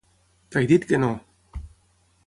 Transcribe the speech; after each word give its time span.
T'he 0.55 0.71
dit 0.71 0.87
que 0.93 1.01
no! 1.05 1.11